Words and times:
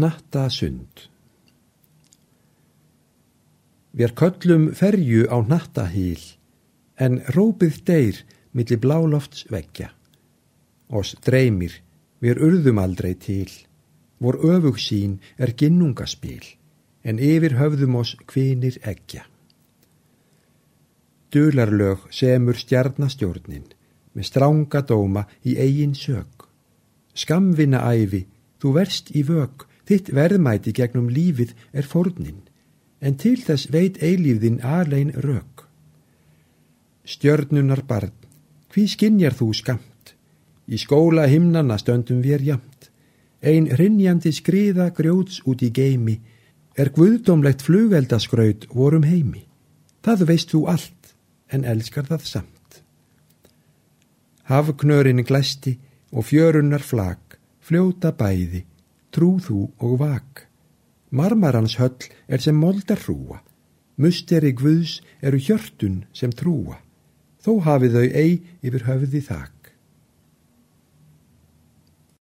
Natta 0.00 0.48
sund 0.48 1.08
Vér 3.98 4.12
köllum 4.20 4.70
ferju 4.78 5.26
á 5.28 5.36
nattahýl, 5.52 6.22
en 7.04 7.18
rópið 7.34 7.80
deyr 7.88 8.20
millir 8.56 8.78
blálofts 8.80 9.44
veggja. 9.52 9.90
Oss 10.88 11.16
dreymir, 11.26 11.74
vér 12.22 12.40
urðum 12.46 12.78
aldrei 12.80 13.12
til, 13.26 13.50
vor 14.22 14.38
öfug 14.40 14.78
sín 14.80 15.18
er 15.36 15.52
ginnungaspil, 15.58 16.46
en 17.04 17.18
yfir 17.18 17.58
höfðum 17.60 17.98
oss 18.00 18.14
kvinir 18.30 18.78
eggja. 18.92 19.26
Dularlög 21.34 22.06
semur 22.14 22.56
stjarnastjórnin, 22.56 23.66
með 24.14 24.30
stránga 24.30 24.80
dóma 24.86 25.26
í 25.44 25.58
eigin 25.58 25.98
sög. 25.98 26.46
Skamvinna 27.12 27.82
æfi, 27.90 28.24
þú 28.62 28.78
verst 28.78 29.12
í 29.18 29.26
vög, 29.26 29.66
þitt 29.90 30.14
verðmæti 30.14 30.72
gegnum 30.76 31.10
lífið 31.10 31.56
er 31.74 31.88
fórnin 31.90 32.46
en 33.00 33.16
til 33.16 33.38
þess 33.40 33.70
veit 33.72 33.98
eilífðin 34.04 34.60
aðlein 34.62 35.12
rök. 35.24 35.64
Stjörnunar 37.04 37.82
barn, 37.88 38.12
hví 38.70 38.86
skinjar 38.92 39.34
þú 39.38 39.50
skamt? 39.56 40.14
Í 40.70 40.78
skóla 40.78 41.24
himnana 41.26 41.78
stöndum 41.80 42.20
við 42.22 42.44
jamt. 42.52 42.90
Ein 43.42 43.70
rinjandi 43.72 44.30
skriða 44.36 44.90
grjóts 44.94 45.40
út 45.48 45.64
í 45.64 45.70
geimi, 45.74 46.20
er 46.76 46.92
guðdómlegt 46.94 47.64
flugeldaskraut 47.64 48.68
vorum 48.76 49.06
heimi. 49.08 49.46
Það 50.04 50.26
veist 50.28 50.52
þú 50.52 50.66
allt, 50.70 51.14
en 51.50 51.64
elskar 51.64 52.06
það 52.06 52.26
samt. 52.28 52.82
Hafknörin 54.46 55.24
glæsti 55.24 55.78
og 56.12 56.28
fjörunnar 56.28 56.84
flag, 56.84 57.18
fljóta 57.64 58.12
bæði, 58.12 58.66
trú 59.14 59.38
þú 59.42 59.60
og 59.82 59.98
vak. 60.00 60.46
Marmarans 61.10 61.76
höll 61.80 62.08
er 62.28 62.42
sem 62.42 62.56
moldar 62.56 63.00
hrúa, 63.02 63.40
musteri 63.98 64.52
guðs 64.54 65.00
eru 65.20 65.38
hjörtun 65.42 66.04
sem 66.14 66.30
trúa, 66.30 66.78
þó 67.42 67.58
hafið 67.66 67.96
þau 67.98 68.06
ei 68.22 68.32
yfir 68.62 68.86
höfði 68.86 69.24
þak. 69.26 69.59